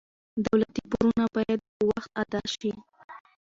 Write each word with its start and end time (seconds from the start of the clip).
دولتي 0.45 0.81
پورونه 0.91 1.25
باید 1.35 1.59
په 1.73 1.81
وخت 1.89 2.09
ادا 2.23 2.41
شي. 2.57 2.71